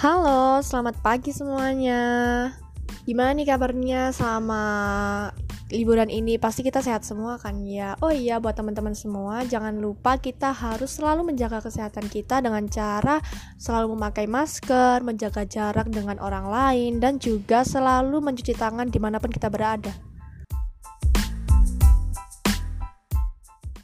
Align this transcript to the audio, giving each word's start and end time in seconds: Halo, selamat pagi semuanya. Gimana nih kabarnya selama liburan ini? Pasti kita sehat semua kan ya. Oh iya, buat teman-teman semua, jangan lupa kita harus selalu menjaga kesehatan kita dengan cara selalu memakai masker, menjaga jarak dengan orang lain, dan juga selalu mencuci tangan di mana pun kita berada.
Halo, 0.00 0.64
selamat 0.64 0.96
pagi 1.04 1.28
semuanya. 1.28 2.00
Gimana 3.04 3.36
nih 3.36 3.52
kabarnya 3.52 4.16
selama 4.16 4.64
liburan 5.68 6.08
ini? 6.08 6.40
Pasti 6.40 6.64
kita 6.64 6.80
sehat 6.80 7.04
semua 7.04 7.36
kan 7.36 7.60
ya. 7.68 8.00
Oh 8.00 8.08
iya, 8.08 8.40
buat 8.40 8.56
teman-teman 8.56 8.96
semua, 8.96 9.44
jangan 9.44 9.76
lupa 9.76 10.16
kita 10.16 10.56
harus 10.56 10.96
selalu 10.96 11.28
menjaga 11.28 11.60
kesehatan 11.60 12.08
kita 12.08 12.40
dengan 12.40 12.64
cara 12.72 13.20
selalu 13.60 13.92
memakai 13.92 14.24
masker, 14.24 15.04
menjaga 15.04 15.44
jarak 15.44 15.92
dengan 15.92 16.16
orang 16.16 16.48
lain, 16.48 16.96
dan 16.96 17.20
juga 17.20 17.60
selalu 17.60 18.24
mencuci 18.24 18.56
tangan 18.56 18.88
di 18.88 18.96
mana 18.96 19.20
pun 19.20 19.28
kita 19.28 19.52
berada. 19.52 19.92